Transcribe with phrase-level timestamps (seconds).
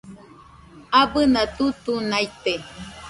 [0.99, 2.53] Abɨna tutunaite